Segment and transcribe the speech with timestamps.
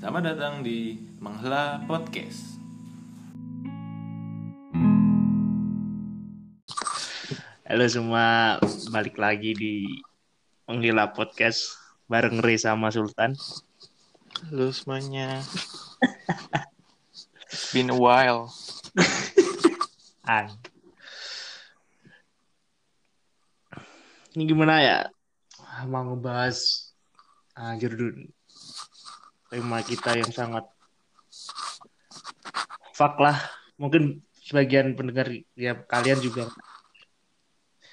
[0.00, 2.56] Selamat datang di Menghela Podcast.
[7.68, 8.56] Halo semua,
[8.96, 9.84] balik lagi di
[10.64, 11.76] Menggila Podcast
[12.08, 13.36] bareng Ray sama Sultan.
[14.48, 15.44] Halo semuanya.
[17.52, 18.48] It's been a while.
[20.24, 20.48] An.
[24.32, 24.98] Ini gimana ya?
[25.84, 26.88] Mau ngebahas
[27.52, 28.39] anjir dulu.
[29.50, 30.64] Tema kita yang sangat
[32.94, 33.34] fuck lah.
[33.74, 35.26] Mungkin sebagian pendengar
[35.58, 36.46] ya kalian juga.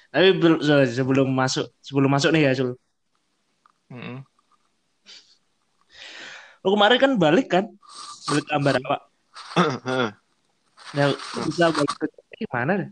[0.08, 2.78] Tapi bel- sebelum masuk sebelum masuk nih ya Sul.
[3.90, 4.22] Mm-mm.
[6.62, 7.64] Lo kemarin kan balik kan?
[8.30, 8.96] Balik ke Ambarawa.
[10.94, 11.06] Nah,
[11.48, 12.06] bisa balik ke
[12.38, 12.90] gimana deh?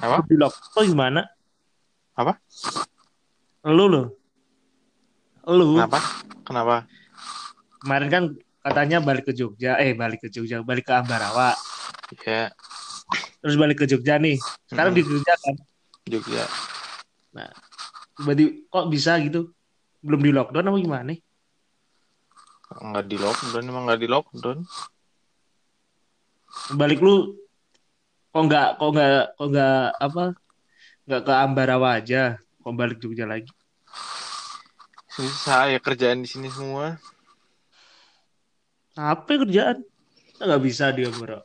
[0.00, 0.24] Apa?
[0.24, 1.26] Di Lokto gimana?
[2.14, 2.38] Apa?
[3.66, 4.02] Lu lo.
[5.48, 5.98] Lu Kenapa?
[6.44, 6.76] Kenapa?
[7.80, 8.24] Kemarin kan
[8.60, 11.56] katanya balik ke Jogja, eh balik ke Jogja, balik ke Ambarawa,
[12.26, 12.50] Ya,
[13.40, 14.36] terus balik ke Jogja nih.
[14.68, 15.00] Sekarang Mm-mm.
[15.00, 15.54] di Jogja kan.
[16.10, 16.44] Jogja.
[18.20, 19.54] Berarti kok bisa gitu?
[20.02, 21.12] Belum di lockdown apa gimana?
[22.70, 24.58] Nggak di lockdown, emang nggak di lockdown.
[26.74, 27.38] Balik lu
[28.34, 30.24] kok nggak kok nggak kok nggak apa?
[31.06, 33.50] Nggak ke Ambarawa aja, kok balik Jogja lagi?
[35.10, 36.98] Susah ya kerjaan di sini semua.
[38.98, 39.86] Apa kerjaan?
[40.40, 41.44] Nggak bisa dia bro.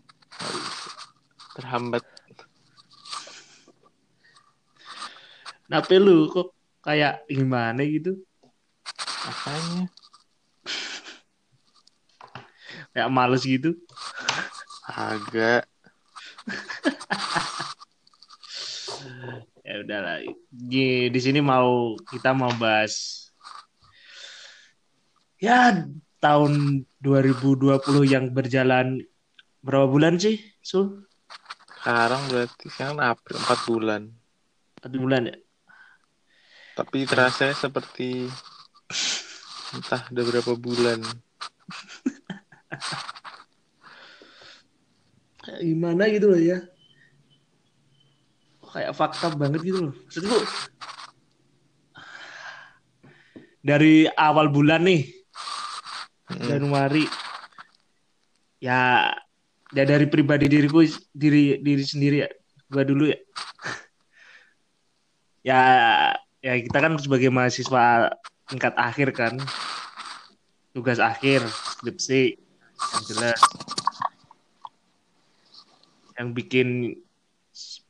[1.60, 2.04] Terhambat.
[5.66, 8.18] Kenapa lu kok kayak gimana gitu?
[9.26, 9.90] Apanya?
[12.96, 13.76] Kayak males gitu?
[14.88, 15.68] Agak.
[19.66, 20.22] Ya udahlah.
[20.54, 23.26] Di, di sini mau kita mau bahas
[25.42, 29.04] ya tahun 2020 yang berjalan
[29.62, 31.06] berapa bulan sih, Sul?
[31.80, 34.02] Sekarang berarti sekarang April 4 bulan.
[34.82, 35.38] Satu bulan ya?
[36.76, 38.28] Tapi terasa seperti
[39.76, 41.00] entah udah berapa bulan.
[45.62, 46.60] Gimana gitu loh ya.
[48.66, 49.94] Kayak fakta banget gitu loh.
[49.96, 50.36] Maksudku
[53.66, 55.10] dari awal bulan nih,
[56.32, 56.48] Mm-mm.
[56.50, 57.06] Januari.
[58.58, 59.12] Ya
[59.74, 60.82] ya dari pribadi diriku
[61.14, 62.30] diri diri sendiri ya.
[62.70, 63.20] Gua dulu ya.
[65.46, 65.62] Ya
[66.42, 68.10] ya kita kan sebagai mahasiswa
[68.50, 69.38] tingkat akhir kan.
[70.74, 72.34] Tugas akhir skripsi
[72.74, 73.42] yang jelas.
[76.18, 76.68] Yang bikin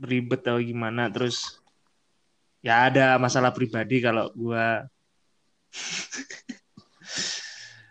[0.03, 1.63] ribet atau gimana terus
[2.65, 4.89] ya ada masalah pribadi kalau gua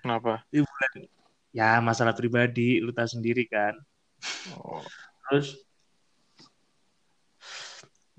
[0.05, 0.45] Kenapa?
[1.55, 3.73] ya masalah pribadi lu tahu sendiri kan
[4.53, 4.85] Oh,
[5.25, 5.57] terus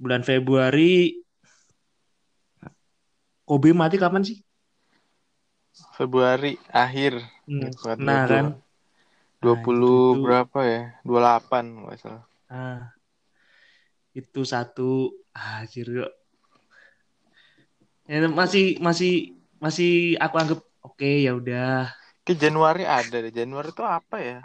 [0.02, 1.22] bulan Februari
[3.46, 4.42] Kobe mati kapan sih
[5.94, 7.22] Februari akhir.
[7.46, 7.70] Hmm,
[8.02, 8.32] nah 20.
[8.34, 8.46] kan
[9.38, 10.82] 20 Nah, berapa ya?
[11.06, 12.24] 28 nggak salah.
[12.50, 12.82] ah
[14.16, 16.12] itu satu anjir yuk
[18.08, 21.90] ya, masih masih masih aku anggap oke ya udah
[22.26, 23.30] Ke Januari ada deh.
[23.30, 24.38] Januari itu apa ya?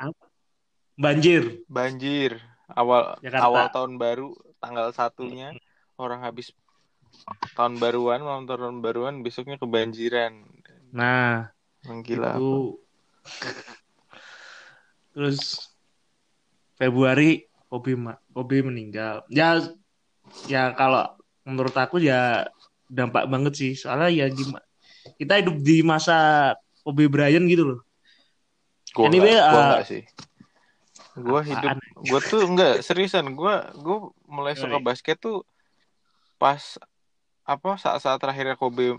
[1.00, 2.36] banjir Banjir.
[2.70, 3.44] Awal Jakarta.
[3.48, 4.28] awal tahun baru
[4.60, 5.56] tanggal satunya
[5.96, 6.52] orang habis
[7.56, 10.44] tahun baruan malam tahun baruan besoknya kebanjiran.
[10.92, 11.50] nah
[11.88, 12.36] Menggila.
[12.36, 12.78] itu
[15.16, 15.40] terus
[16.78, 19.58] Februari Kobe ma- Kobe meninggal ya
[20.46, 22.46] ya kalau menurut aku ya
[22.86, 24.62] dampak banget sih soalnya ya gimana
[25.16, 26.16] kita hidup di masa
[26.80, 27.80] Kobe Bryant gitu loh.
[28.90, 30.02] Gua Anyway, nggak- gua uh, nggak sih.
[31.14, 35.42] Gua hidup gua tuh enggak seriusan gua gua mulai suka basket tuh
[36.36, 36.58] pas
[37.42, 38.94] apa saat-saat terakhirnya Kobe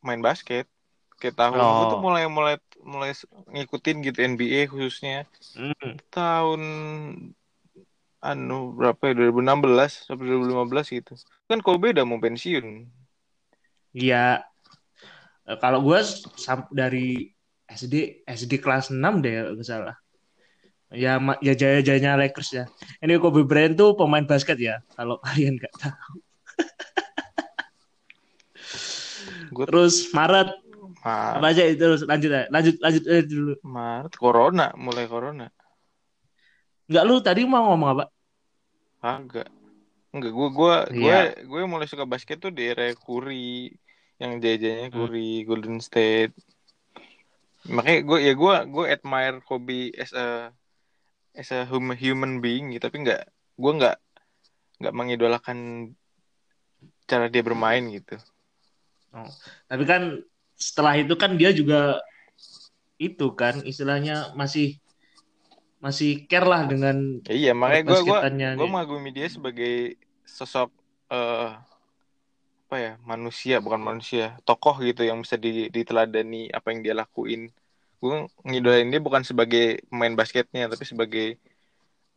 [0.00, 0.66] main basket.
[1.14, 1.70] Kayak tahun Oh.
[1.72, 3.10] gua tuh mulai mulai mulai
[3.48, 5.24] ngikutin gitu NBA khususnya.
[5.54, 6.60] Hmm, tahun
[8.18, 11.12] anu berapa ya 2016 sampai 2015 gitu.
[11.44, 12.88] Kan Kobe udah mau pensiun.
[13.92, 14.42] Iya
[15.60, 15.98] kalau gue
[16.72, 17.30] dari
[17.64, 19.96] SD SD kelas 6 deh nggak salah.
[20.94, 22.64] Ya ya jaya jayanya Lakers ya.
[23.02, 26.16] Ini Kobe Bryant tuh pemain basket ya kalau kalian nggak tahu.
[29.52, 30.50] Gua- terus Maret.
[31.04, 32.44] Maret, apa aja itu terus lanjut ya?
[32.48, 33.52] Lanjut lanjut aja dulu.
[33.60, 35.46] Maret corona mulai corona.
[36.88, 38.04] Nggak lu tadi mau ngomong apa?
[39.04, 39.48] Agak
[40.14, 41.42] enggak gue gue gue Iya.
[41.42, 43.68] gue mulai suka basket tuh di era Curry
[44.24, 46.32] yang jajannya Curry Golden State.
[47.68, 50.48] Makanya gue ya gue gue admire Kobe as a
[51.36, 52.88] as a hum- human being gitu.
[52.88, 53.22] Tapi nggak
[53.60, 53.96] gue nggak
[54.80, 55.58] nggak mengidolakan
[57.04, 58.16] cara dia bermain gitu.
[59.68, 60.24] Tapi kan
[60.56, 62.00] setelah itu kan dia juga
[62.96, 64.78] itu kan istilahnya masih
[65.82, 68.18] masih care lah dengan Ya, iya makanya gue gue
[68.56, 70.72] gue mengagumi dia sebagai sosok
[71.12, 71.50] eh
[72.74, 77.46] apa ya manusia bukan manusia tokoh gitu yang bisa di- diteladani apa yang dia lakuin.
[78.02, 81.38] Gue ngidolain dia bukan sebagai pemain basketnya tapi sebagai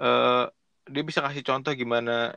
[0.01, 0.45] eh
[0.89, 2.33] dia bisa kasih contoh gimana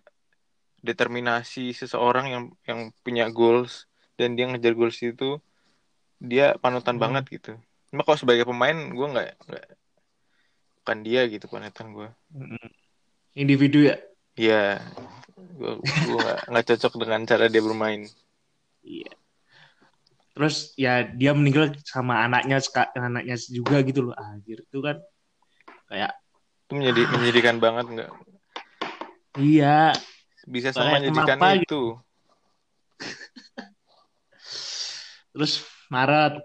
[0.84, 3.88] determinasi seseorang yang yang punya goals
[4.20, 5.40] dan dia ngejar goals itu
[6.20, 7.04] dia panutan Hmm.
[7.08, 7.56] banget gitu.
[7.88, 9.64] Cuma kalau sebagai pemain gue nggak nggak
[10.84, 12.08] bukan dia gitu panutan gue
[13.32, 13.96] individu ya.
[14.36, 14.84] Iya,
[15.60, 15.72] gue
[16.16, 18.08] nggak nggak cocok dengan cara dia bermain.
[18.80, 19.12] Iya.
[20.36, 22.62] Terus ya dia meninggal sama anaknya
[22.96, 24.14] anaknya juga gitu loh.
[24.16, 24.96] Anjir itu kan
[25.90, 26.12] kayak
[26.64, 28.10] Itu menjadi menyedihkan banget nggak?
[29.38, 29.94] iya
[30.46, 31.82] Bisa Kayak sama menyedihkan kenapa itu.
[35.30, 36.42] terus Maret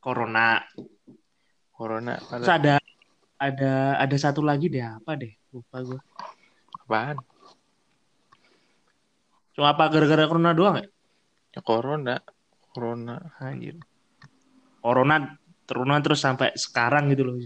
[0.00, 0.64] corona
[1.70, 2.74] Corona terus ada
[3.36, 6.00] ada ada satu lagi deh apa deh lupa gue
[6.86, 7.20] apaan?
[9.56, 10.86] Cuma apa gara-gara corona doang ya?
[11.56, 12.20] Ya, corona,
[12.76, 13.32] corona.
[13.40, 13.80] anjir.
[14.84, 17.40] Corona turunan terus sampai sekarang gitu loh.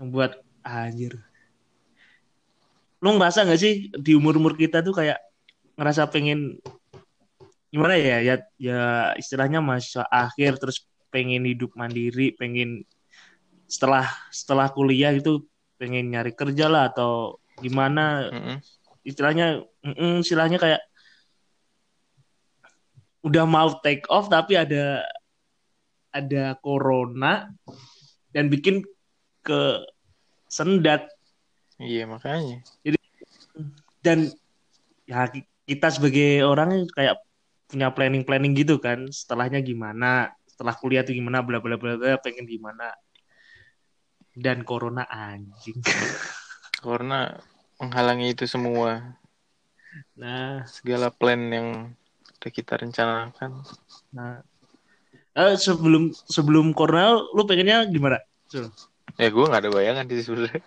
[0.00, 0.32] Yang buat
[0.64, 1.20] anjir.
[3.04, 5.20] Lu ngerasa gak sih di umur umur kita tuh kayak
[5.78, 6.58] ngerasa pengen
[7.68, 8.80] gimana ya ya ya
[9.14, 12.82] istilahnya masa akhir terus pengen hidup mandiri pengen
[13.68, 15.44] setelah setelah kuliah itu
[15.76, 18.32] pengen nyari kerja lah atau gimana?
[18.32, 18.56] Mm-mm.
[19.06, 19.62] istilahnya
[19.94, 20.82] mm, istilahnya kayak
[23.22, 25.04] udah mau take off tapi ada
[26.14, 27.50] ada corona
[28.32, 28.80] dan bikin
[29.44, 29.84] ke
[30.48, 31.04] sendat
[31.78, 32.58] Iya makanya.
[34.02, 34.26] dan
[35.06, 37.22] ya ki- kita sebagai orang kayak
[37.70, 42.18] punya planning planning gitu kan setelahnya gimana setelah kuliah tuh gimana bla bla bla bla
[42.18, 42.90] pengen gimana
[44.34, 45.78] dan corona anjing
[46.78, 47.34] Corona
[47.82, 49.18] menghalangi itu semua.
[50.18, 51.68] Nah Segala plan yang
[52.38, 53.50] udah kita rencanakan.
[54.14, 54.40] nah
[55.34, 58.18] eh, sebelum sebelum corona lu pengennya gimana
[58.48, 58.68] Sul?
[59.18, 60.62] Ya gue nggak ada bayangan sih sebenarnya.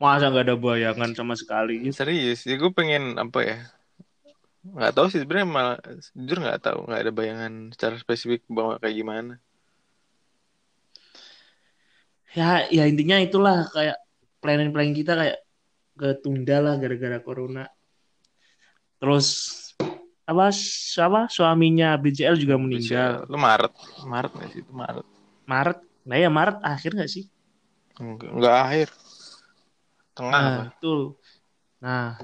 [0.00, 3.56] masa nggak ada bayangan sama sekali Serius, ya gue pengen apa ya?
[4.64, 5.76] Nggak tahu sih sebenarnya malah
[6.16, 9.34] jujur nggak tahu nggak ada bayangan secara spesifik bahwa kayak gimana.
[12.30, 13.98] ya ya intinya itulah kayak
[14.38, 15.36] planning planning kita kayak
[16.00, 17.68] ketunda lah gara-gara corona.
[18.96, 19.28] Terus
[20.24, 20.48] apa
[21.04, 23.28] apa suaminya BCL juga meninggal.
[23.28, 23.72] Lu Maret,
[24.08, 24.60] Maret nggak sih?
[24.64, 25.04] Itu Maret?
[25.44, 25.78] Maret?
[26.08, 27.24] Nah ya Maret akhir nggak sih?
[28.00, 28.88] Enggak, enggak akhir.
[30.16, 30.62] Tengah nah apa?
[30.72, 31.00] betul.
[31.84, 32.16] Nah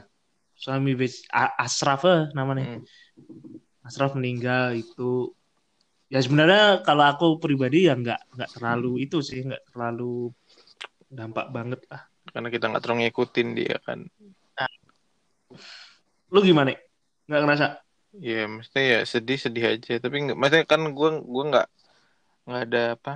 [0.56, 0.96] suami
[1.28, 2.80] A- Asraf eh, namanya.
[2.80, 2.80] Hmm.
[3.84, 5.36] Asraf meninggal itu.
[6.06, 10.30] Ya sebenarnya kalau aku pribadi ya nggak nggak terlalu itu sih nggak terlalu
[11.10, 12.06] dampak banget lah
[12.36, 14.04] Karena kita nggak terlalu ngikutin dia kan.
[16.28, 16.76] lu gimana
[17.24, 17.66] nggak ngerasa
[18.16, 19.92] Ya, mestinya ya sedih-sedih aja.
[20.00, 21.68] Tapi nggak, maksudnya kan gue gua nggak
[22.48, 23.12] nggak ada apa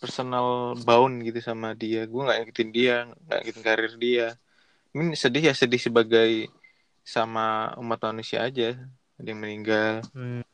[0.00, 2.08] personal bound gitu sama dia.
[2.08, 4.26] Gue nggak ngikutin dia, nggak ngikutin karir dia.
[4.96, 6.48] Ini sedih ya sedih sebagai
[7.04, 8.76] sama umat manusia aja.
[9.20, 10.00] Ada yang meninggal.
[10.16, 10.44] Hmm.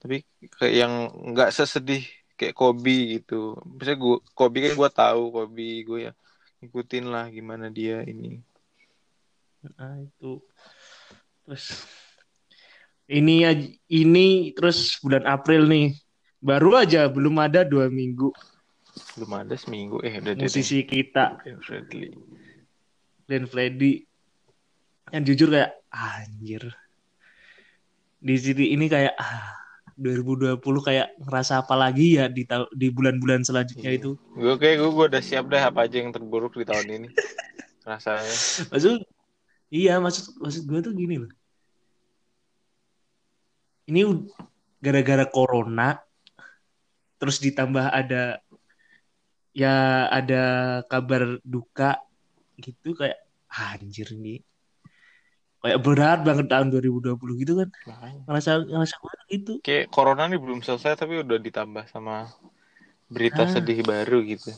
[0.00, 0.24] Tapi
[0.56, 0.92] kayak yang
[1.36, 2.04] nggak sesedih
[2.40, 3.56] kayak Kobe gitu.
[3.76, 6.12] Misalnya gue Kobe kan gue tahu Kobe gue ya
[6.60, 8.40] ngikutin lah gimana dia ini.
[9.76, 10.40] Nah, itu.
[11.44, 11.84] Terus
[13.10, 13.44] ini
[13.88, 15.96] ini terus bulan April nih.
[16.40, 18.32] Baru aja belum ada dua minggu.
[19.16, 20.00] Belum ada seminggu.
[20.00, 21.40] Eh udah musisi kita.
[21.44, 21.60] Deh.
[21.60, 22.08] Friendly.
[23.28, 24.02] Glenn Fredly
[25.14, 26.64] yang jujur kayak anjir.
[28.20, 29.59] Di sini ini kayak ah,
[30.00, 34.00] 2020 kayak ngerasa apa lagi ya di di bulan-bulan selanjutnya Iya.
[34.00, 37.08] itu Gue kayak gue, gue udah siap deh apa aja yang terburuk di tahun ini.
[37.90, 38.34] Rasanya.
[38.72, 39.04] maksud
[39.68, 41.32] iya maksud maksud gue tuh gini loh
[43.88, 44.00] ini
[44.80, 45.98] gara-gara corona
[47.20, 48.40] terus ditambah ada
[49.52, 50.42] ya ada
[50.86, 51.98] kabar duka
[52.56, 53.18] gitu kayak
[53.50, 54.40] anjir nih
[55.60, 58.20] kayak berat banget tahun 2020 gitu kan Makanya.
[58.24, 62.32] ngerasa ngerasa gue gitu Kayak corona nih belum selesai tapi udah ditambah sama
[63.06, 63.50] berita Ah.
[63.50, 64.54] sedih baru gitu.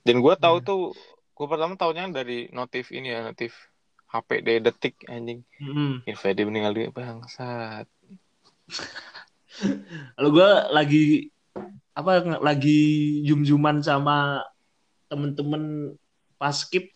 [0.00, 0.64] Dan gue tahu Iya.
[0.64, 0.80] tuh,
[1.34, 3.52] gue pertama tahunya dari notif ini ya, notif
[4.06, 5.42] HP dari detik anjing.
[5.58, 6.06] Mm.
[6.06, 7.88] Infede meninggal dunia bangsat.
[10.14, 11.04] Kalau gue lagi
[11.92, 12.80] apa lagi
[13.22, 14.42] jum-juman sama
[15.06, 15.94] temen-temen
[16.36, 16.90] pas skip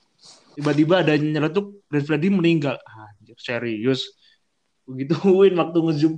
[0.53, 2.79] tiba-tiba ada yang nyeletuk Brad Freddy meninggal.
[3.29, 4.09] Anjir, serius.
[4.89, 6.15] Begituin waktu nge-zoom.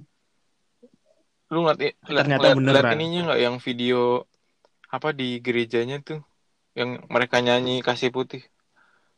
[1.51, 2.87] Lu ngeliat, Ternyata liat, beneran.
[2.87, 4.31] liat ininya nggak yang video
[4.87, 6.23] apa di gerejanya tuh
[6.79, 8.47] yang mereka nyanyi kasih putih.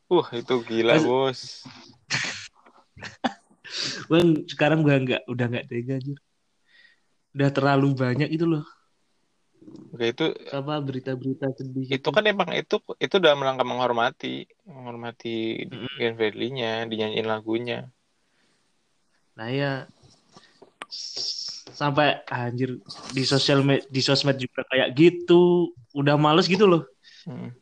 [0.08, 1.40] Wah itu gila Mas- bos.
[4.08, 6.16] Gue sekarang gue nggak udah nggak tega anjir.
[7.37, 8.64] Udah terlalu banyak itu loh.
[9.92, 11.85] Oke itu Apa berita-berita sedih.
[11.85, 15.92] itu kan emang itu itu udah melangkah menghormati menghormati Mm-mm.
[16.00, 17.92] Glenn Fredly-nya dinyanyiin lagunya.
[19.37, 19.73] Nah ya
[21.73, 22.78] sampai anjir
[23.12, 26.85] di sosial me- di sosmed juga kayak gitu udah males gitu loh
[27.23, 27.54] Hmm.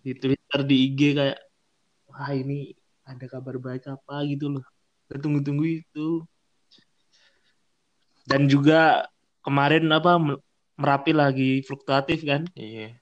[0.00, 1.38] di Twitter di IG kayak
[2.10, 2.72] wah ini
[3.06, 4.64] ada kabar baik apa gitu loh
[5.12, 6.24] tunggu-tunggu itu
[8.24, 9.06] dan juga
[9.42, 10.16] kemarin apa
[10.82, 12.42] Merapi lagi fluktuatif kan?
[12.58, 12.98] Iya.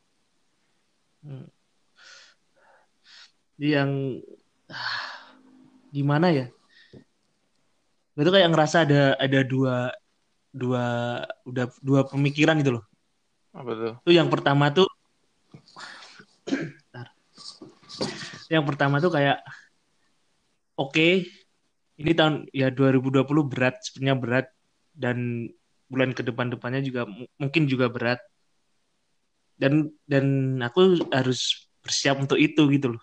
[3.60, 4.20] yang
[4.68, 5.00] ah,
[5.88, 6.52] gimana ya?
[8.12, 9.88] Gue tuh kayak ngerasa ada ada dua
[10.52, 10.84] dua
[11.48, 12.84] udah dua pemikiran gitu loh.
[13.56, 13.92] Apa tuh?
[14.04, 14.86] tuh yang pertama tuh
[18.54, 19.38] yang pertama tuh kayak
[20.78, 21.26] oke
[22.00, 24.46] ini tahun ya 2020 berat sebenarnya berat
[24.96, 25.46] dan
[25.90, 28.22] bulan ke depan-depannya juga mu- mungkin juga berat
[29.60, 33.02] dan dan aku harus bersiap untuk itu gitu loh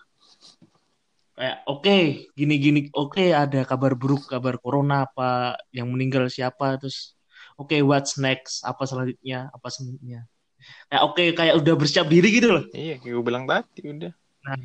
[1.38, 1.96] kayak oke
[2.34, 7.14] gini-gini oke ada kabar buruk kabar corona apa yang meninggal siapa terus
[7.54, 10.26] oke what's next apa selanjutnya apa selanjutnya
[10.90, 14.12] kayak oke kayak udah bersiap diri gitu loh Iya, kayak gue bilang tadi udah.
[14.42, 14.58] Nah.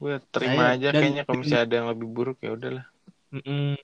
[0.00, 2.86] Gue terima aja dan- kayaknya kalau misalnya ada yang lebih buruk ya udahlah.
[3.30, 3.78] Mm-mm.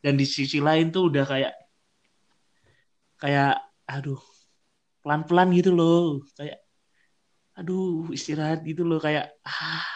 [0.00, 1.52] dan di sisi lain tuh udah kayak
[3.16, 4.20] kayak aduh
[5.00, 6.20] pelan-pelan gitu loh.
[6.36, 6.58] Kayak
[7.56, 8.98] aduh istirahat gitu loh.
[9.00, 9.86] Kayak ah.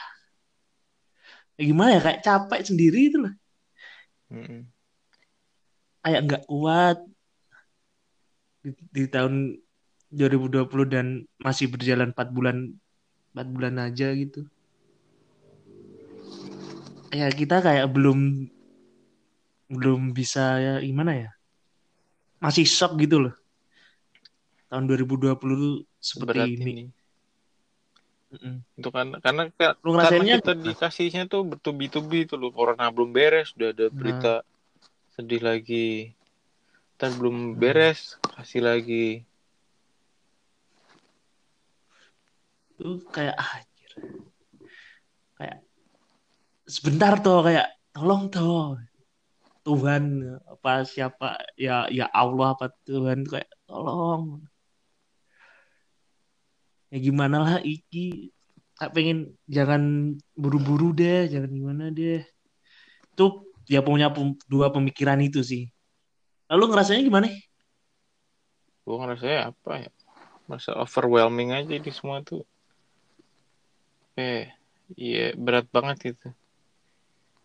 [1.61, 2.01] Ya gimana ya?
[2.01, 3.35] Kayak capek sendiri itu loh.
[6.01, 6.99] Kayak nggak kuat
[8.65, 9.57] di, di tahun
[10.11, 11.07] 2020 dan
[11.39, 12.57] masih berjalan 4 bulan
[13.37, 14.47] 4 bulan aja gitu.
[17.11, 18.47] Ya kita kayak belum
[19.71, 21.31] belum bisa ya gimana ya
[22.41, 23.35] masih shock gitu loh
[24.71, 26.85] tahun 2020 tuh seperti Berat ini, ini.
[28.31, 28.63] Mm-mm.
[28.79, 32.55] Itu kan karena karena Lu ngerasainnya kita dikasihnya tuh bertubi-tubi tuh loh.
[32.55, 33.95] Corona belum beres, udah ada Nah.
[33.99, 34.35] berita
[35.19, 36.15] sedih lagi.
[37.03, 37.17] Hmm.
[37.19, 39.27] belum beres, kasih lagi.
[42.81, 43.93] tuh kayak anjir.
[45.37, 45.59] kayak
[46.65, 48.81] sebentar tuh kayak tolong tuh
[49.61, 50.03] Tuhan
[50.49, 54.41] apa siapa ya ya Allah apa Tuhan tuh kayak tolong
[56.91, 58.33] ya gimana lah iki
[58.75, 62.25] kayak pengen jangan buru-buru deh jangan gimana deh
[63.15, 64.09] tuh ya punya
[64.49, 65.69] dua pemikiran itu sih
[66.51, 67.29] lalu ngerasanya gimana
[68.91, 69.91] Gue ngerasanya apa ya?
[70.51, 72.43] Masa overwhelming aja di semua tuh.
[74.19, 74.51] Eh,
[74.99, 76.29] iya berat banget itu.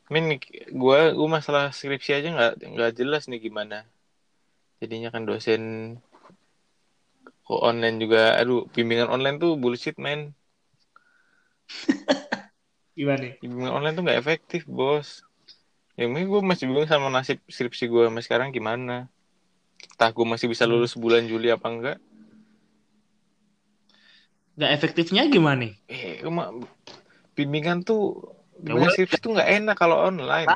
[0.06, 0.38] Min,
[0.70, 3.90] gue gue masalah skripsi aja nggak nggak jelas nih gimana.
[4.78, 5.98] Jadinya kan dosen
[7.46, 10.34] kok online juga, aduh bimbingan online tuh bullshit men.
[12.98, 15.26] gimana Bimbingan online tuh nggak efektif bos.
[15.98, 19.10] Ya mungkin gue masih bingung sama nasib skripsi gue sama sekarang gimana.
[19.98, 21.98] Entah gue masih bisa lulus bulan Juli apa enggak.
[24.56, 26.24] nggak efektifnya gimana Eh,
[27.36, 28.24] bimbingan tuh
[28.64, 30.48] Skripsi tuh nggak enak kalau online.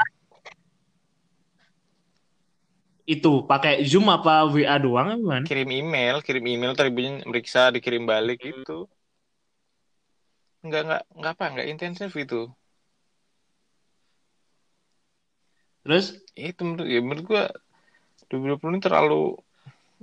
[3.10, 8.06] itu pakai Zoom apa WA doang gimana Kirim email, kirim email, ntar ibunya meriksa, dikirim
[8.06, 8.86] balik gitu.
[10.62, 12.46] Nggak nggak nggak apa, nggak intensif itu.
[15.80, 17.44] terus Itu menurut ya menurut gua
[18.30, 19.34] 2020 ini terlalu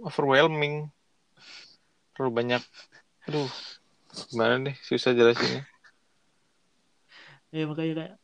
[0.03, 0.91] overwhelming.
[2.19, 2.62] Terlalu banyak.
[3.31, 3.47] Aduh,
[4.35, 5.62] gimana deh susah jelasinnya.
[7.57, 8.15] Ya makanya kayak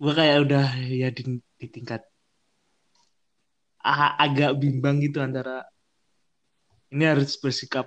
[0.00, 0.66] gua kayak udah
[1.00, 1.22] ya di,
[1.60, 2.02] di tingkat
[3.80, 5.64] ah, agak bimbang gitu antara
[6.92, 7.86] ini harus bersikap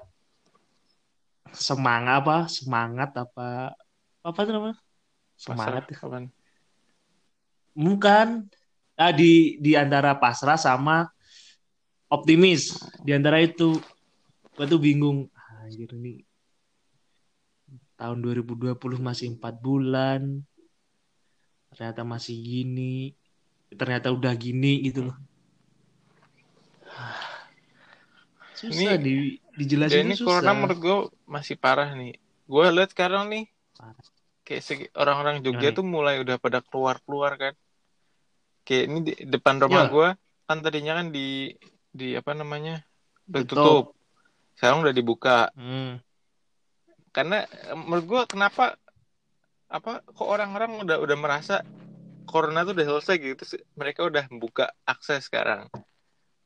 [1.54, 3.78] semangat apa semangat apa
[4.24, 4.78] apa tuh namanya?
[5.36, 5.84] Semangat.
[5.92, 6.32] Kapan?
[7.76, 8.48] bukan.
[8.96, 11.10] Ah, di di antara pasrah sama
[12.08, 12.78] optimis.
[13.04, 13.78] Di antara itu
[14.56, 16.24] gua tuh bingung Ah, anjir ini
[18.04, 20.44] tahun 2020 masih empat bulan
[21.72, 23.16] ternyata masih gini
[23.72, 25.18] ternyata udah gini gitu loh
[28.54, 29.16] susah Ini- di
[29.56, 30.42] dijelasin ini susah.
[30.42, 32.18] corona menurut gue masih parah nih.
[32.44, 34.02] Gue lihat sekarang nih, Parah.
[34.44, 34.62] kayak
[34.94, 37.54] orang-orang Jogja Gimana tuh mulai udah pada keluar-keluar kan.
[38.64, 39.92] Kayak ini di depan rumah Ya.
[39.92, 40.08] gue,
[40.46, 41.54] kan tadinya kan di
[41.90, 42.82] di apa namanya
[43.26, 43.58] udah Tutup.
[43.58, 43.86] tutup.
[44.54, 45.38] Sekarang udah dibuka.
[45.54, 46.02] Hmm.
[47.14, 48.76] Karena eh, menurut gue kenapa
[49.70, 51.66] apa kok orang-orang udah udah merasa
[52.26, 55.70] corona tuh udah selesai gitu, terus mereka udah membuka akses sekarang.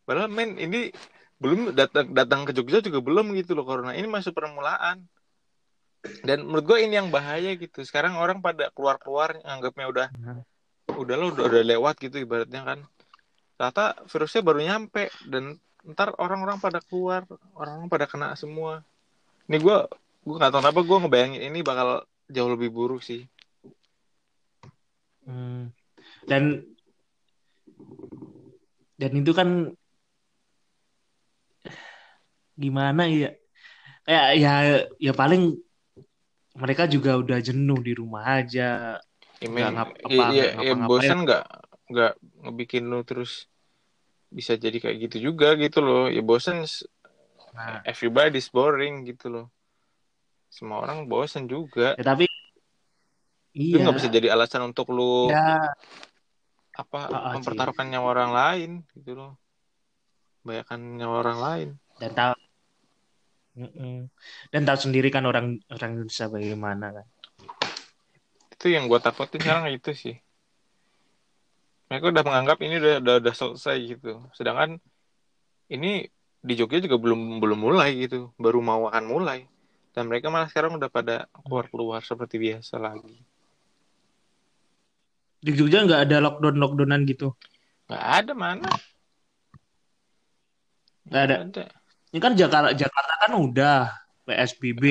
[0.03, 0.91] Padahal men ini
[1.37, 3.95] belum datang datang ke Jogja juga belum gitu loh corona.
[3.95, 5.05] Ini masih permulaan.
[6.23, 7.83] Dan menurut gue ini yang bahaya gitu.
[7.83, 10.41] Sekarang orang pada keluar-keluar anggapnya udah Nah.
[10.95, 12.79] udah lo udah, udah lewat gitu ibaratnya kan.
[13.59, 18.81] Ternyata virusnya baru nyampe dan ntar orang-orang pada keluar, orang-orang pada kena semua.
[19.51, 19.77] Ini gue
[20.27, 23.23] gue nggak tahu kenapa gue ngebayangin ini bakal jauh lebih buruk sih.
[25.23, 25.71] Hmm.
[26.27, 26.67] Dan
[28.99, 29.71] dan itu kan
[32.59, 33.31] gimana ya?
[34.03, 34.53] Kayak ya
[34.99, 35.55] ya paling
[36.59, 38.99] mereka juga udah jenuh di rumah aja.
[39.39, 40.89] Ya, Nggak ngap- apa- iya, nggak iya, ngapa-ngapain.
[40.91, 41.43] bosan nggak
[41.87, 43.47] nggak ngebikin lu terus
[44.27, 46.11] bisa jadi kayak gitu juga gitu loh.
[46.11, 46.67] Ya bosan
[47.57, 49.45] Nah, everybody's boring gitu loh.
[50.47, 51.93] Semua orang bosan juga.
[51.99, 52.25] ya tapi
[53.51, 53.83] Itu iya.
[53.83, 55.73] nggak bisa jadi alasan untuk lu Ya,
[56.77, 59.31] apa ah, mempertaruhkan nyawa orang lain gitu loh.
[60.45, 61.69] Bayangkan nyawa orang lain.
[61.97, 62.33] dan tahu
[64.53, 67.07] dan tahu sendiri kan orang orang Indonesia bagaimana kan.
[68.53, 70.15] Itu yang gue takutin sekarang itu sih.
[71.89, 74.21] Mereka udah menganggap ini udah udah, udah selesai gitu.
[74.37, 74.77] Sedangkan
[75.73, 76.05] ini
[76.37, 79.49] di Jogja juga belum belum mulai gitu, baru mau akan mulai.
[79.97, 83.17] Dan mereka malah sekarang udah pada keluar-keluar seperti biasa lagi.
[85.41, 87.33] Di Jogja nggak ada lockdown lockdownan gitu.
[87.89, 88.69] Nggak ada mana?
[91.09, 91.35] Nggak ada.
[92.13, 93.89] Ini kan Jakarta Jakarta kan udah
[94.29, 94.83] PSBB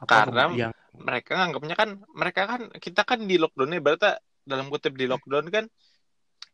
[0.00, 4.96] apa Karena- yang Mereka nganggapnya kan, mereka kan kita kan di lockdownnya berarti dalam kutip
[4.96, 5.64] di lockdown kan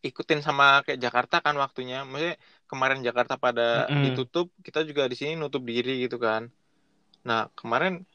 [0.03, 2.03] ikutin sama kayak Jakarta kan waktunya.
[2.03, 2.35] Maksudnya
[2.67, 4.11] kemarin Jakarta pada Mm-mm.
[4.11, 6.47] ditutup, kita juga di sini nutup diri gitu kan.
[7.27, 8.07] Nah kemarin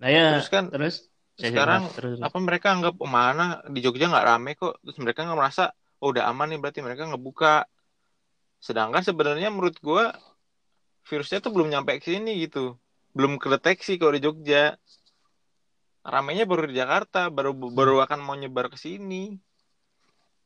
[0.00, 1.04] nah ya terus kan terus?
[1.36, 4.80] sekarang terus, apa mereka anggap oh, mana di Jogja nggak rame kok.
[4.84, 7.64] Terus mereka nggak merasa oh udah aman nih berarti mereka ngebuka.
[8.60, 10.12] Sedangkan sebenarnya menurut gua
[11.08, 12.76] virusnya tuh belum nyampe ke sini gitu.
[13.16, 14.76] Belum kedeteksi kalau di Jogja.
[16.00, 19.36] Ramenya baru di Jakarta baru baru akan mau nyebar ke sini.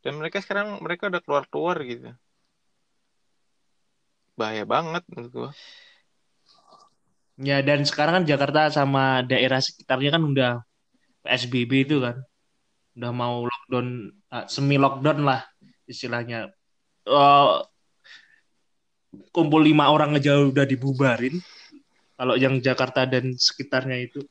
[0.02, 2.10] Dan mereka sekarang mereka udah keluar keluar gitu.
[4.34, 5.50] Bahaya banget menurut gua
[7.34, 10.52] Ya dan sekarang kan Jakarta sama daerah sekitarnya kan udah
[11.26, 12.22] PSBB itu kan.
[12.94, 15.42] Udah mau lockdown eh, semi lockdown lah
[15.90, 16.54] istilahnya.
[17.04, 17.54] Eh,
[19.34, 21.42] kumpul lima orang aja udah dibubarin.
[22.14, 24.22] Kalau yang Jakarta dan sekitarnya itu.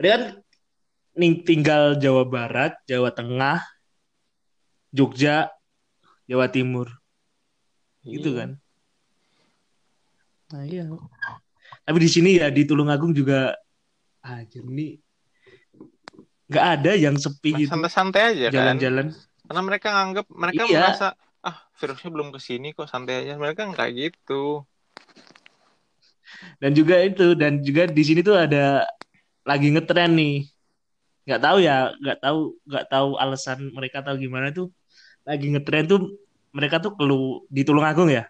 [0.00, 0.22] Ini kan
[1.44, 3.60] tinggal Jawa Barat, Jawa Tengah,
[4.88, 5.52] Jogja,
[6.24, 6.88] Jawa Timur.
[8.00, 8.38] Gitu Iya.
[8.40, 8.50] kan.
[10.52, 10.84] Nah, iya.
[11.86, 13.54] Tapi di sini ya di Tulungagung juga
[14.22, 14.92] aja nih
[16.50, 19.06] nggak ada yang sepi Nah, gitu santai-santai aja kan jalan-jalan.
[19.46, 20.78] karena mereka nganggap mereka Iya.
[20.78, 21.06] merasa
[21.48, 24.34] ah virusnya belum ke sini kok santai aja mereka nggak gitu
[26.60, 28.86] Dan juga itu dan juga di sini tuh ada
[29.46, 30.34] lagi ngetren nih.
[31.26, 32.38] Nggak tahu ya, nggak tahu
[32.68, 34.68] nggak tahu alasan mereka tahu gimana tuh.
[35.28, 36.00] Lagi ngetren tuh
[36.56, 38.24] mereka tuh kelu di Tulungagung ya.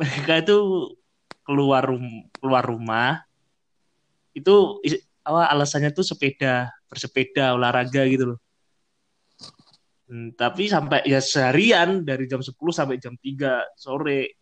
[0.00, 0.56] Mereka itu
[1.42, 3.22] keluar rum keluar rumah
[4.32, 4.80] itu
[5.22, 8.38] apa alasannya tuh sepeda, bersepeda, olahraga gitu loh.
[10.10, 14.36] Hmm, tapi sampai ya seharian dari jam 10 sampai jam 3 sore.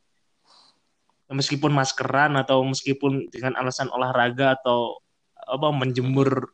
[1.31, 4.99] Meskipun maskeran atau meskipun dengan alasan olahraga atau
[5.39, 6.51] apa menjemur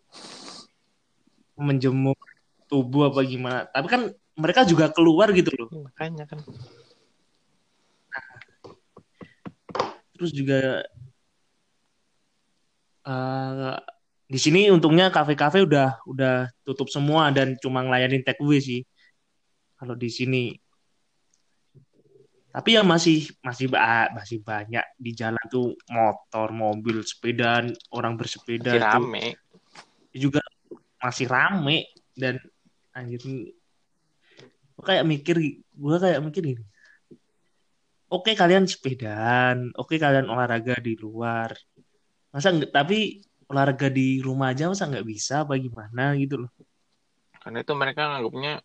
[1.57, 2.19] menjemur
[2.69, 3.65] tubuh apa gimana.
[3.73, 4.03] Tapi kan
[4.37, 5.69] mereka juga keluar gitu loh.
[5.81, 6.45] makanya kan
[10.17, 10.83] Terus juga
[13.05, 13.77] eh,
[14.27, 18.81] di sini untungnya kafe-kafe udah udah tutup semua dan cuma ngelayanin take away sih.
[19.77, 20.57] Kalau di sini.
[22.57, 23.69] Tapi ya masih masih
[24.17, 27.61] masih banyak di jalan tuh motor, mobil, sepeda,
[27.93, 29.27] orang bersepeda masih tuh rame
[30.17, 30.41] juga
[30.99, 32.41] masih rame dan
[32.97, 33.21] anjir
[34.77, 36.65] gue kayak mikir gue kayak mikir gini
[38.13, 41.55] oke kalian sepedaan oke kalian olahraga di luar
[42.31, 46.51] masa nggak tapi olahraga di rumah aja masa nggak bisa apa gimana gitu loh
[47.43, 48.63] karena itu mereka nganggapnya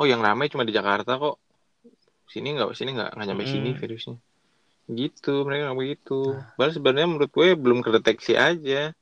[0.00, 1.36] oh yang rame cuma di Jakarta kok
[2.28, 3.52] sini nggak sini nggak nggak nyampe Mm.
[3.52, 4.16] sini virusnya
[4.88, 6.56] gitu mereka nggak begitu Nah.
[6.56, 8.92] Padahal sebenarnya menurut gue belum kedeteksi aja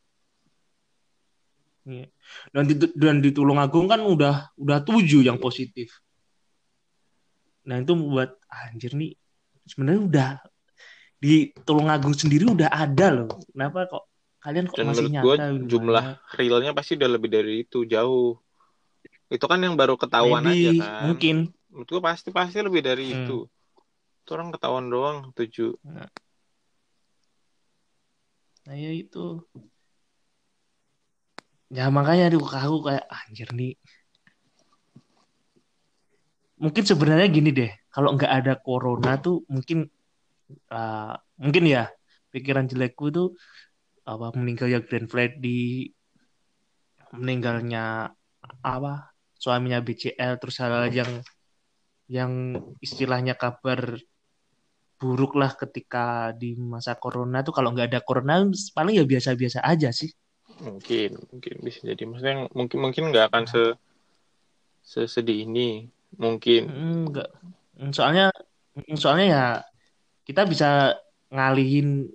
[1.87, 2.11] Iya.
[2.51, 6.03] Dan di dan di Tulungagung kan udah udah tujuh yang positif.
[7.63, 9.13] Nah itu membuat anjir nih
[9.67, 10.29] sebenarnya udah
[11.17, 13.29] di Tulungagung sendiri udah ada loh.
[13.53, 14.05] Kenapa kok
[14.45, 15.25] kalian kok dan masih nyata?
[15.25, 15.69] gue gimana?
[15.73, 16.05] jumlah
[16.39, 18.39] realnya pasti udah lebih dari itu jauh
[19.27, 21.37] itu kan yang baru ketahuan Maybe, aja kan mungkin.
[21.73, 23.27] menurut gue pasti pasti lebih dari Hmm.
[23.27, 23.37] itu
[24.23, 25.75] itu orang ketahuan doang tujuh
[28.67, 29.19] Nah ya itu.
[31.77, 33.73] Ya makanya aduh aku kayak anjir nih.
[36.57, 39.85] Mungkin sebenarnya gini deh, kalau nggak ada corona tuh mungkin
[40.73, 41.93] uh, mungkin ya
[42.33, 43.37] pikiran jelekku tuh
[44.07, 45.91] apa meninggalnya Grand Freddy,
[47.13, 48.09] meninggalnya
[48.63, 51.13] apa suaminya BCL terus hal yang
[52.07, 52.33] yang
[52.79, 53.99] istilahnya kabar
[54.97, 59.93] buruk lah ketika di masa corona tuh kalau nggak ada corona paling ya biasa-biasa aja
[59.93, 60.09] sih.
[60.57, 63.63] mungkin mungkin bisa jadi maksudnya mungkin mungkin nggak akan se
[64.89, 67.29] sesedih ini mungkin Enggak.
[67.93, 68.33] Soalnya
[68.97, 69.45] soalnya ya
[70.27, 70.97] kita bisa
[71.31, 72.11] ngalihin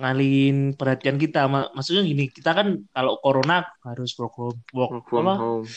[0.00, 1.44] ngalihin perhatian kita.
[1.46, 5.34] Ma- Maksudnya gini, kita kan kalau corona harus work home, work, from apa?
[5.36, 5.68] home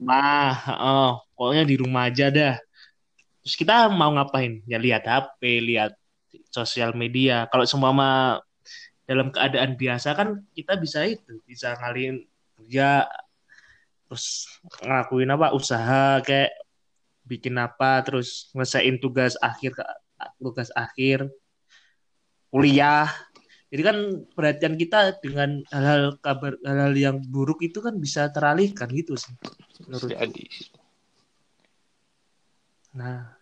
[0.00, 2.56] Nah, oh, pokoknya di rumah aja dah.
[3.44, 4.64] Terus kita mau ngapain?
[4.64, 5.92] Ya lihat HP, lihat
[6.48, 7.44] sosial media.
[7.52, 8.40] Kalau semua mah
[9.04, 12.24] dalam keadaan biasa kan kita bisa itu, bisa ngalihin
[12.56, 13.04] kerja,
[14.14, 14.46] terus
[14.78, 16.54] ngelakuin apa usaha kayak
[17.26, 19.74] bikin apa, terus ngesain tugas akhir
[20.38, 21.26] tugas akhir,
[22.54, 23.10] kuliah.
[23.74, 23.96] Jadi kan
[24.38, 29.34] perhatian kita dengan hal-hal kabar hal-hal yang buruk itu kan bisa teralihkan gitu sih.
[29.90, 30.46] Menurut jadi
[32.94, 33.34] Nah,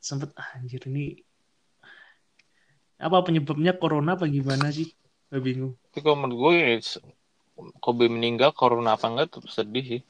[0.00, 1.20] sempet anjir ini
[2.96, 4.88] apa penyebabnya corona apa gimana sih?
[5.28, 5.76] Gue bingung.
[5.92, 6.80] tapi kalau menurut gue ya,
[7.78, 10.02] Kobe meninggal corona apa enggak tetap sedih sih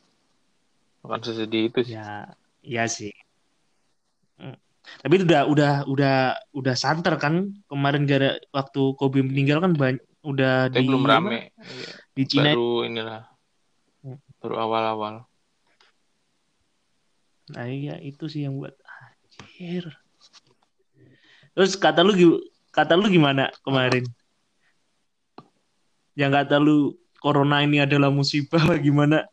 [1.04, 2.32] bukan sesedih itu sih Ya,
[2.64, 3.12] ya sih.
[4.40, 4.56] Hmm.
[5.04, 6.16] Tapi udah udah udah
[6.56, 11.52] udah santer kan kemarin gara waktu Kobe meninggal kan banyak udah tapi di belum rame
[11.60, 11.90] Iya.
[12.16, 13.22] di Cina baru inilah
[14.04, 14.20] Hmm.
[14.40, 15.14] baru awal-awal
[17.52, 19.84] Nah iya itu sih yang buat anjir.
[21.52, 22.40] Terus kata lu
[22.72, 24.08] kata lu gimana kemarin?
[26.16, 29.24] Yang kata lu corona ini adalah musibah gimana?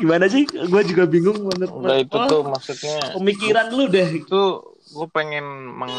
[0.00, 0.48] gimana sih?
[0.48, 1.68] Gue juga bingung banget.
[1.68, 4.08] Udah itu Oh, tuh maksudnya pemikiran lu deh.
[4.16, 4.42] itu
[4.88, 5.92] gue pengen meng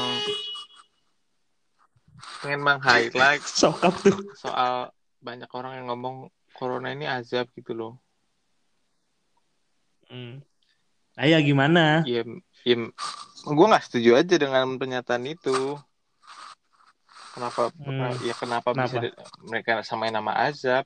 [2.41, 4.17] pengen meng highlight Sokap tuh.
[4.33, 7.93] soal banyak orang yang ngomong corona ini azab gitu loh.
[10.09, 10.41] Hmm.
[11.13, 12.01] Nah, ya gimana?
[12.07, 12.23] Ya,
[12.65, 12.75] ya
[13.39, 15.75] gue nggak setuju aja dengan pernyataan itu.
[17.39, 17.71] Kenapa?
[17.71, 18.19] Hmm.
[18.19, 19.03] Ya kenapa, bisa Kenapa?
[19.07, 19.15] di-
[19.47, 20.83] mereka samain nama azab?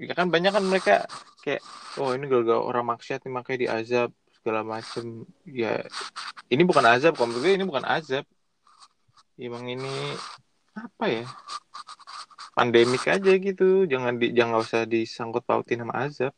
[0.00, 1.04] Ya kan banyak kan mereka
[1.44, 1.60] kayak
[2.00, 5.28] oh ini gara-gara orang maksiat nih makanya diazab segala macem.
[5.44, 5.84] Ya
[6.48, 8.24] ini bukan azab, kalau gue ini bukan azab.
[9.36, 10.16] Emang ini
[10.72, 11.24] apa ya?
[12.56, 13.84] Pandemik aja gitu.
[13.84, 16.32] Jangan di jangan usah disangkut pautin sama azab.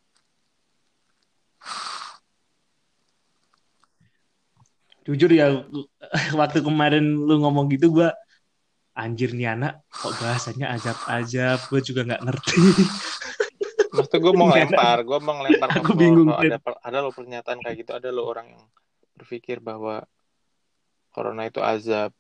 [5.07, 5.63] Jujur ya,
[6.35, 8.11] waktu kemarin lu ngomong gitu gua
[8.97, 12.61] anjir nih anak kok bahasanya azab-azab, gue juga nggak ngerti.
[13.93, 17.93] Maksud gue mau ngelempar, gue mau ngelempar Aku bingung, ada ada lo pernyataan kayak gitu,
[17.93, 18.65] ada lo orang yang
[19.17, 20.05] berpikir bahwa
[21.13, 22.13] corona itu azab.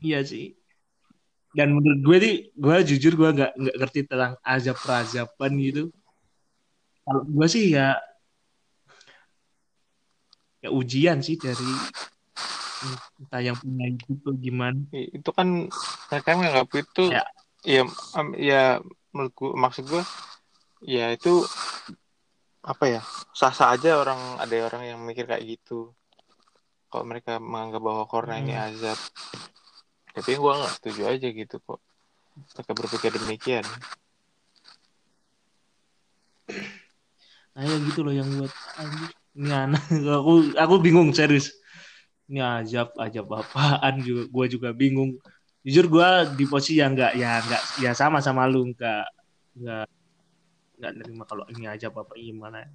[0.00, 0.56] Iya sih.
[1.52, 5.92] Dan menurut gue nih, gue jujur gue nggak nggak ngerti tentang azab perazaban gitu.
[7.04, 7.96] Kalau gue sih ya
[10.60, 11.72] ya ujian sih dari
[13.20, 14.80] entah yang punya itu gimana.
[14.92, 15.68] Itu kan
[16.08, 17.24] mereka menganggap itu Ya.
[17.60, 17.82] ya
[18.40, 18.62] ya
[19.12, 20.00] menurut maksud gue
[20.80, 21.44] ya itu
[22.64, 23.00] apa ya
[23.36, 25.92] sah-sah aja orang ada orang yang mikir kayak gitu.
[26.90, 28.66] Kalau mereka menganggap bahwa corona ini Hmm.
[28.72, 28.98] azab.
[30.10, 31.78] Tapi gue nggak setuju aja gitu kok.
[32.56, 33.62] Mereka berpikir demikian.
[37.54, 38.52] Nah ya gitu loh yang buat.
[39.36, 39.82] Ini anak
[40.18, 41.52] aku aku bingung serius.
[42.30, 45.18] Ini azab azab apaan juga gue juga bingung.
[45.66, 49.04] Jujur gue di posisi yang nggak ya nggak ya sama sama lu nggak
[49.58, 49.86] nggak
[50.78, 52.70] nggak nerima kalau ini azab apa gimana.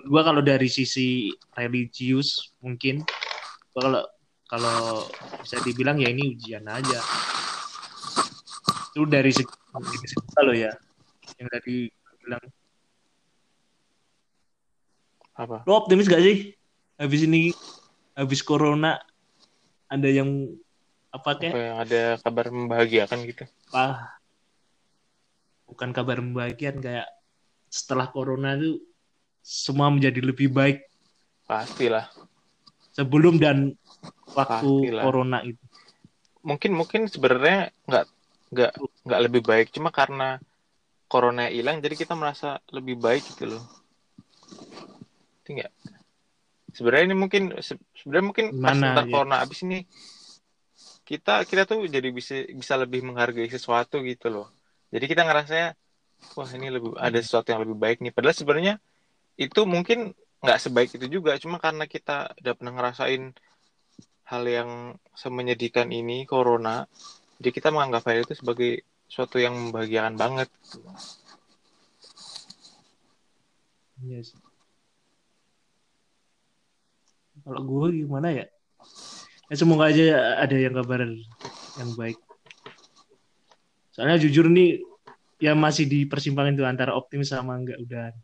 [0.00, 3.04] Gue kalau dari sisi religius mungkin
[3.76, 4.02] gua kalau
[4.48, 4.78] kalau
[5.44, 7.00] bisa dibilang ya ini ujian aja.
[8.96, 10.72] Itu dari segi dari lo ya
[11.36, 11.86] yang tadi
[12.24, 12.42] bilang
[15.40, 15.64] Apa?
[15.64, 16.52] Lo optimis gak sih?
[17.00, 17.48] Habis ini,
[18.20, 19.00] habis corona,
[19.88, 20.52] ada yang
[21.10, 23.44] apa Apa kayak yang ada kabar membahagiakan gitu?
[23.72, 24.20] apa?
[25.66, 27.08] Bukan kabar membahagiakan kayak
[27.72, 28.82] setelah corona itu
[29.40, 30.84] semua menjadi lebih baik
[31.48, 32.06] Pastilah.
[32.94, 33.74] sebelum dan
[34.36, 35.02] waktu Pastilah.
[35.02, 35.62] corona itu.
[36.44, 38.04] Mungkin mungkin sebenarnya nggak
[38.50, 38.72] nggak
[39.06, 40.38] nggak lebih baik, cuma karena
[41.10, 43.62] corona hilang jadi kita merasa lebih baik gitu loh.
[45.42, 45.72] Ngerti nggak?
[46.76, 49.12] Sebenarnya ini mungkin se- sebenarnya mungkin pas Gimana, ntar ya?
[49.12, 49.78] corona habis ini
[51.08, 54.46] kita kita tuh jadi bisa bisa lebih menghargai sesuatu gitu loh.
[54.94, 55.74] Jadi kita ngerasanya
[56.38, 58.12] wah ini lebih ada sesuatu yang lebih baik nih.
[58.14, 58.74] Padahal sebenarnya
[59.34, 63.22] itu mungkin nggak sebaik itu juga, cuma karena kita udah pernah ngerasain
[64.30, 64.70] hal yang
[65.12, 66.86] semenyedihkan ini corona,
[67.42, 70.48] jadi kita menganggap hal itu sebagai sesuatu yang membahagiakan banget.
[74.00, 74.38] Iya sih.
[77.44, 78.46] Kalau gue gimana ya?
[79.50, 81.02] Ya semoga aja ada yang kabar
[81.78, 82.18] yang baik.
[83.90, 84.80] Soalnya jujur nih
[85.42, 88.14] ya masih di persimpangan itu antara optimis sama enggak udah.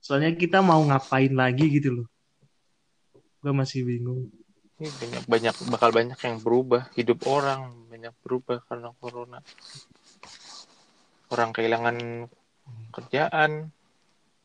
[0.00, 2.06] Soalnya kita mau ngapain lagi gitu loh.
[3.44, 4.32] Gue masih bingung.
[4.80, 9.38] Ini banyak banyak bakal banyak yang berubah, hidup orang banyak berubah karena corona.
[11.30, 12.26] Orang kehilangan
[12.90, 13.70] kerjaan,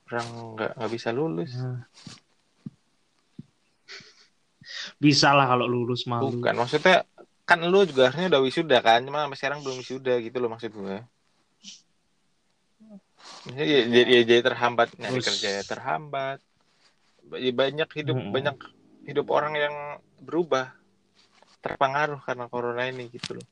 [0.10, 1.54] orang nggak nggak bisa lulus.
[1.54, 1.86] Nah.
[4.98, 6.34] Bisa lah kalau lulus malu.
[6.42, 7.06] Bukan, maksudnya
[7.46, 10.70] kan lu juga harusnya udah wisuda kan, cuma sampai sekarang belum wisuda gitu loh maksud
[10.70, 10.98] gue.
[13.56, 16.40] Ya, ya, jadi ya, jadi terhambat nyari Terus- kerja ya terhambat.
[17.38, 18.34] Ya, Banyak hidup Mm-mm.
[18.34, 18.58] banyak
[19.06, 19.76] hidup orang yang
[20.22, 20.74] berubah
[21.62, 23.46] terpengaruh karena corona ini gitu loh.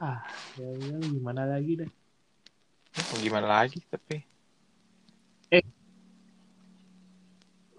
[0.00, 0.24] Ah,
[0.56, 1.90] ya, ya gimana lagi deh.
[2.90, 4.24] Mau Gimana lagi tapi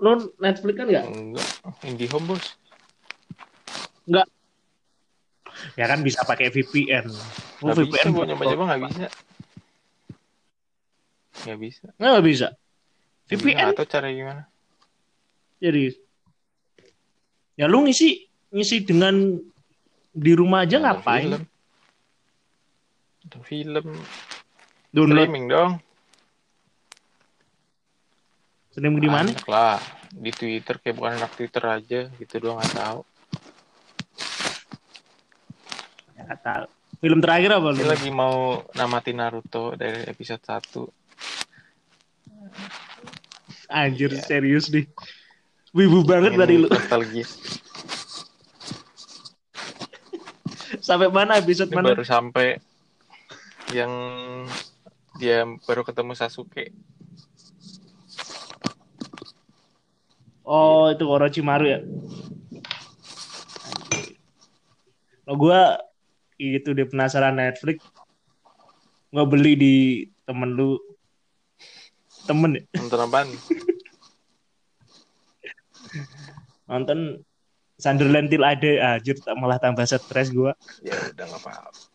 [0.01, 1.05] Lo Netflix kan nggak?
[1.13, 1.47] enggak
[1.86, 2.45] IndiHome bos.
[5.77, 7.05] Ya kan bisa pakai VPN.
[7.62, 9.07] Oh, Nggak bisa VPN gue nyoba-nyoba nggak bisa.
[11.45, 11.86] Nggak bisa.
[12.01, 12.47] Nggak bisa.
[13.29, 14.43] VPN Atau cara gimana?
[15.62, 15.93] jadi
[17.53, 19.38] ya lu ngisi ngisi dengan
[20.10, 21.29] di rumah aja Nonton ngapain?
[21.29, 21.43] Film.
[23.21, 23.86] Nonton film.
[24.91, 25.73] Download Streaming dong.
[28.71, 29.27] streaming di mana?
[29.27, 29.79] Banyak lah.
[30.12, 32.99] Di Twitter kayak bukan anak Twitter aja gitu doang nggak tahu.
[36.15, 36.65] Ya, nggak tahu.
[36.99, 37.75] Film terakhir apa lu?
[37.75, 38.36] Ini lagi mau
[38.71, 40.88] namatin Naruto dari episode 1.
[43.71, 44.23] Anjir Iya.
[44.23, 44.88] serius nih.
[45.71, 46.67] Wibu banget tadi lu.
[46.67, 47.23] Nostalgia.
[50.79, 51.88] Sampai mana episode Ini mana?
[51.91, 52.60] baru sampai
[53.71, 53.91] yang
[55.19, 56.71] dia baru ketemu Sasuke.
[60.43, 61.79] Oh, itu Orochimaru ya.
[65.23, 65.79] Kalau gua
[66.36, 67.79] itu dia penasaran Netflix
[69.12, 69.75] nggak beli di
[70.23, 70.79] temen lu
[72.27, 72.63] temen ya?
[72.79, 73.27] Nonton apaan?
[76.71, 76.99] nonton
[77.75, 81.90] Sunderland till ada anjir tak malah tambah stres gua ya udah nggak apa-apa.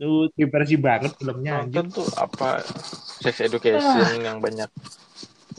[0.00, 1.84] Lu diversi banget filmnya anjir.
[1.84, 2.64] Nonton tuh apa?
[3.20, 4.72] Sex education yang banyak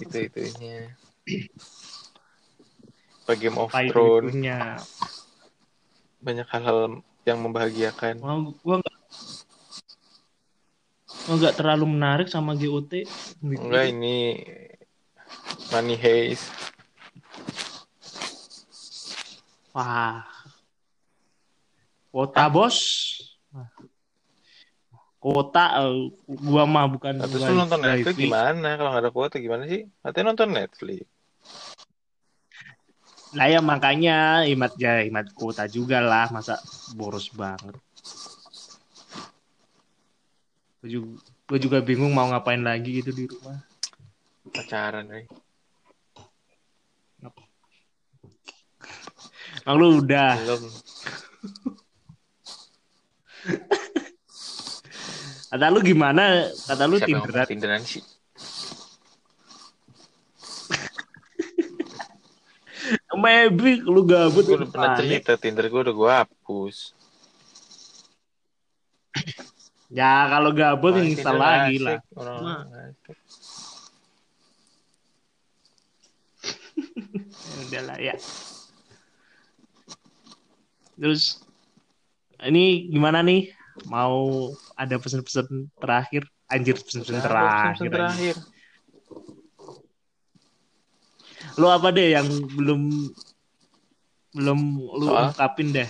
[0.02, 0.98] itu itunya.
[3.22, 4.82] Apa Game of Thrones itunya.
[6.22, 8.18] banyak hal-hal yang membahagiakan.
[8.18, 8.98] Mau gua nggak
[11.22, 13.06] gua nggak terlalu menarik sama GOT.
[13.46, 14.42] Enggak ini
[15.70, 16.50] Money Heist.
[19.78, 20.26] Wah.
[22.10, 22.78] Kota bos.
[23.54, 23.70] Wah.
[25.22, 28.74] Kota eh, gua mah bukan Nah, terus lu nonton Netflix gimana?
[28.74, 29.86] Kalau nggak ada kuota gimana sih?
[30.02, 31.06] Katanya nonton Netflix.
[33.38, 36.58] Nah ya makanya imat ya imat kota juga lah masa
[36.98, 37.78] boros banget.
[40.82, 43.62] Gue juga, gua juga bingung mau ngapain lagi gitu di rumah.
[44.50, 45.30] Pacaran, nih.
[49.62, 50.66] Emang lu udah Belum.
[55.52, 56.48] kata lu gimana?
[56.48, 57.46] Kata lu Siapa tinderan.
[57.46, 58.00] tinderan sih?
[63.12, 66.78] Maybe lu gabut Gue udah pernah cerita Tinder gue udah gue hapus.
[69.92, 72.00] Ya kalau gabut Wah, install lagi asik, lah.
[72.16, 72.42] Orang.
[77.52, 78.16] Ya udahlah ya.
[80.98, 81.44] Terus
[82.42, 83.52] ini gimana nih?
[83.88, 86.26] Mau ada pesan-pesan terakhir?
[86.52, 87.74] Anjir pesan-pesan terakhir.
[87.78, 88.36] pesan terakhir.
[91.58, 92.82] Lu apa deh yang belum
[94.32, 95.32] belum lu Soal?
[95.32, 95.90] ungkapin deh?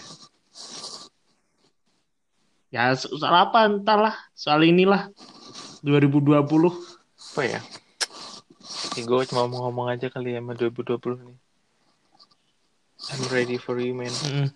[2.71, 5.11] Ya so- soal apa entahlah soal inilah
[5.83, 6.71] 2020
[7.35, 7.61] Apa ya?
[8.95, 11.37] Nih, gue cuma mau ngomong aja kali ya sama 2020 nih.
[13.11, 14.11] I'm ready for you, man.
[14.27, 14.47] Mm.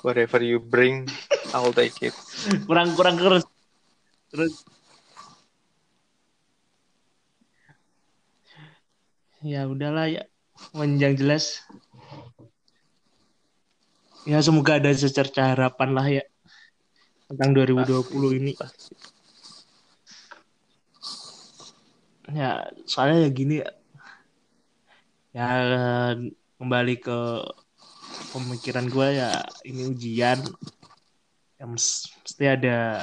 [0.00, 1.04] Whatever you bring,
[1.56, 2.14] I'll take it.
[2.68, 3.44] kurang kurang terus.
[4.28, 4.52] Terus.
[9.40, 10.24] Ya udahlah ya.
[10.76, 11.44] Yang jelas.
[14.28, 16.24] Ya semoga ada secerca harapan lah ya.
[17.32, 18.52] Tentang 2020 ini.
[18.52, 18.92] Pasti.
[22.28, 23.70] ya soalnya ya gini ya.
[25.32, 25.48] Ya
[26.60, 27.18] kembali ke
[28.36, 29.32] pemikiran gue ya.
[29.64, 30.44] Ini ujian
[31.58, 33.02] ya mes- mesti ada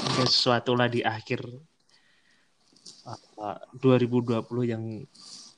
[0.00, 1.42] ada sesuatu lah di akhir
[3.36, 5.02] uh, 2020 yang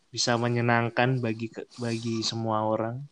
[0.08, 3.04] bisa menyenangkan bagi bagi semua orang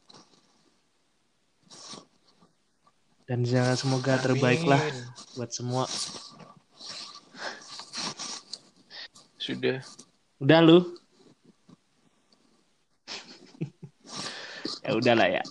[3.29, 5.05] dan jangan semoga terbaik lah Amin.
[5.37, 5.85] buat semua
[9.41, 9.81] Sudah.
[10.41, 10.79] udah lu
[14.85, 15.43] ya udahlah ya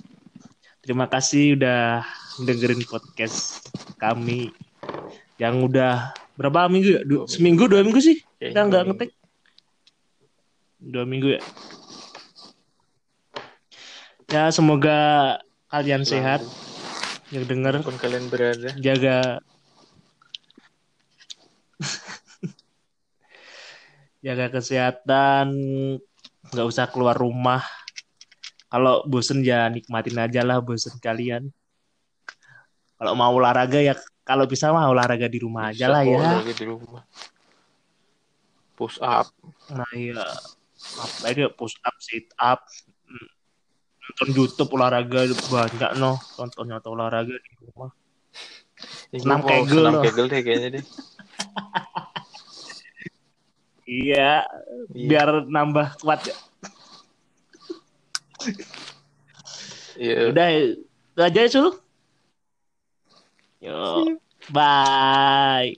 [0.81, 2.05] terima kasih udah
[2.43, 4.51] dengerin podcast kami
[5.39, 7.01] yang udah berapa minggu ya?
[7.03, 7.31] Du- Dua minggu.
[7.31, 8.17] seminggu dua minggu sih?
[8.37, 9.09] Kayaknya kita nggak ngetek.
[10.79, 11.41] Dua minggu ya?
[14.29, 14.97] Ya semoga
[15.67, 16.39] kalian sehat.
[17.29, 18.69] Yang denger Pun kalian berada.
[18.77, 19.39] jaga.
[24.19, 25.47] Jaga kesehatan
[26.51, 27.63] nggak usah keluar rumah.
[28.69, 31.49] Kalau bosen ya nikmatin aja lah bosen kalian
[32.99, 36.19] kalau mau olahraga ya kalau bisa mah olahraga di rumah aja Bisa lah kok ya
[36.35, 37.03] lagi di rumah.
[38.75, 39.27] Push up.
[39.69, 40.23] nah iya
[40.95, 42.63] apa ini push up sit up
[43.03, 43.27] Hmm.
[44.05, 47.89] nonton YouTube olahraga banyak no tonton atau olahraga di rumah
[49.09, 50.83] Senam kegel senam kegel deh kayaknya deh.
[53.89, 54.45] iya
[54.93, 55.07] Iya.
[55.09, 56.35] biar nambah kuat ya
[59.99, 60.31] Iya.
[60.31, 60.79] Udah, itu
[61.19, 61.75] aja ya, Sul.
[63.59, 64.05] Yo.
[64.49, 65.75] Bye.